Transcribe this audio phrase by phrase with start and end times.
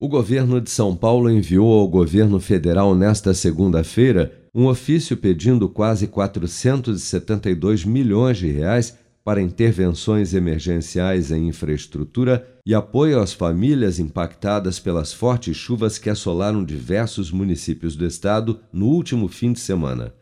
[0.00, 6.06] O governo de São Paulo enviou ao governo federal nesta segunda-feira um ofício pedindo quase
[6.06, 15.12] 472 milhões de reais para intervenções emergenciais em infraestrutura e apoio às famílias impactadas pelas
[15.12, 20.14] fortes chuvas que assolaram diversos municípios do estado no último fim de semana.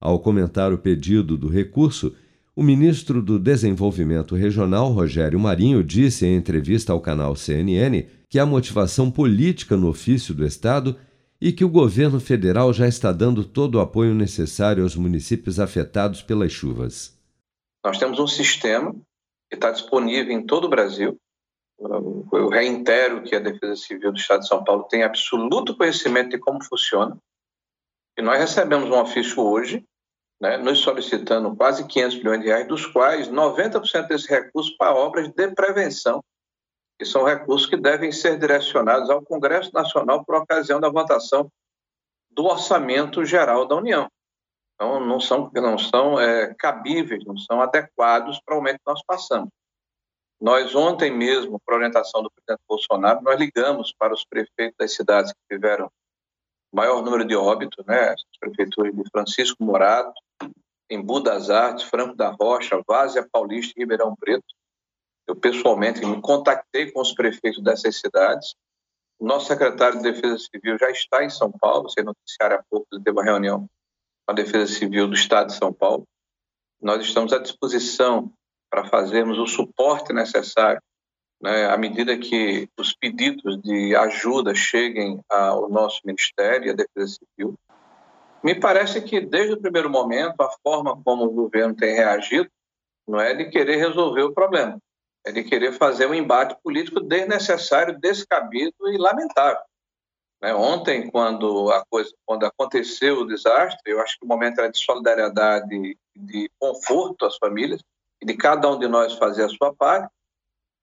[0.00, 2.14] Ao comentar o pedido do recurso,
[2.58, 8.44] o ministro do Desenvolvimento Regional, Rogério Marinho, disse em entrevista ao canal CNN que há
[8.44, 10.98] motivação política no ofício do Estado
[11.40, 16.20] e que o governo federal já está dando todo o apoio necessário aos municípios afetados
[16.20, 17.16] pelas chuvas.
[17.84, 18.92] Nós temos um sistema
[19.48, 21.16] que está disponível em todo o Brasil.
[22.32, 26.38] Eu reitero que a Defesa Civil do Estado de São Paulo tem absoluto conhecimento de
[26.38, 27.16] como funciona.
[28.18, 29.86] E nós recebemos um ofício hoje
[30.40, 35.28] né, nos solicitando quase 500 milhões de reais, dos quais 90% desse recurso para obras
[35.28, 36.22] de prevenção,
[36.98, 41.50] que são recursos que devem ser direcionados ao Congresso Nacional por ocasião da votação
[42.30, 44.08] do Orçamento Geral da União.
[44.74, 49.02] Então, não são, não são é, cabíveis, não são adequados para o momento que nós
[49.04, 49.50] passamos.
[50.40, 55.32] Nós, ontem mesmo, por orientação do presidente Bolsonaro, nós ligamos para os prefeitos das cidades
[55.32, 55.90] que tiveram
[56.72, 60.12] maior número de óbitos, né, as prefeituras de Francisco Morato,
[60.90, 64.46] Embu das Artes, Franco da Rocha, Várzea Paulista e Ribeirão Preto.
[65.26, 68.54] Eu pessoalmente me contactei com os prefeitos dessas cidades.
[69.18, 72.86] O nosso secretário de Defesa Civil já está em São Paulo, sem noticiar há pouco,
[72.90, 73.60] teve uma reunião
[74.26, 76.06] com a Defesa Civil do Estado de São Paulo.
[76.80, 78.32] Nós estamos à disposição
[78.70, 80.80] para fazermos o suporte necessário
[81.40, 87.18] né, à medida que os pedidos de ajuda cheguem ao nosso Ministério e à Defesa
[87.18, 87.58] Civil.
[88.42, 92.48] Me parece que, desde o primeiro momento, a forma como o governo tem reagido
[93.06, 94.78] não é de querer resolver o problema,
[95.24, 99.62] é de querer fazer um embate político desnecessário, descabido e lamentável.
[100.42, 100.54] Né?
[100.54, 104.78] Ontem, quando, a coisa, quando aconteceu o desastre, eu acho que o momento era de
[104.78, 107.80] solidariedade de conforto às famílias,
[108.20, 110.12] e de cada um de nós fazer a sua parte,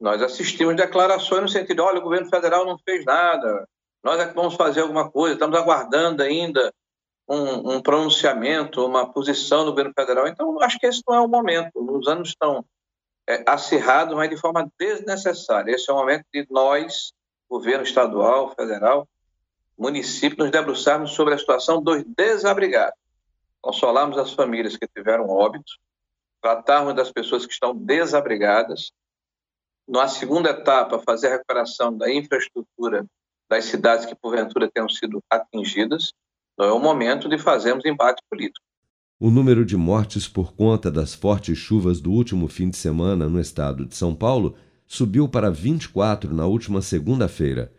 [0.00, 3.66] nós assistimos declarações no sentido: olha, o governo federal não fez nada,
[4.02, 6.72] nós é que vamos fazer alguma coisa, estamos aguardando ainda
[7.28, 10.28] um, um pronunciamento, uma posição do governo federal.
[10.28, 11.70] Então, acho que esse não é o momento.
[11.74, 12.64] Os anos estão
[13.26, 15.72] é, acirrados, mas de forma desnecessária.
[15.72, 17.12] Esse é o momento de nós,
[17.48, 19.08] governo estadual, federal,
[19.76, 22.98] município, nos debruçarmos sobre a situação dos desabrigados,
[23.60, 25.78] consolarmos as famílias que tiveram óbitos,
[26.42, 28.92] tratarmos das pessoas que estão desabrigadas.
[29.86, 33.04] Na segunda etapa, fazer a recuperação da infraestrutura
[33.48, 36.12] das cidades que porventura tenham sido atingidas
[36.54, 38.64] então é o momento de fazermos embate político.
[39.20, 43.40] O número de mortes por conta das fortes chuvas do último fim de semana no
[43.40, 44.54] estado de São Paulo
[44.86, 47.72] subiu para 24 na última segunda-feira.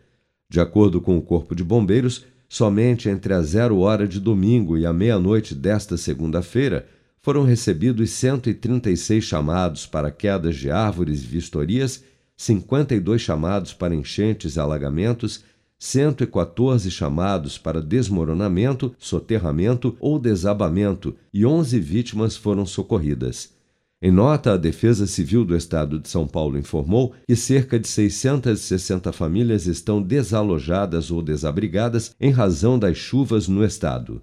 [0.48, 4.84] De acordo com o Corpo de Bombeiros, somente entre a zero hora de domingo e
[4.84, 6.86] a meia-noite desta segunda-feira
[7.26, 12.04] foram recebidos 136 chamados para quedas de árvores e vistorias,
[12.36, 15.42] 52 chamados para enchentes e alagamentos
[15.76, 23.52] 114 chamados para desmoronamento, soterramento ou desabamento e 11 vítimas foram socorridas.
[24.00, 29.12] Em nota, a Defesa Civil do Estado de São Paulo informou que cerca de 660
[29.12, 34.22] famílias estão desalojadas ou desabrigadas em razão das chuvas no estado.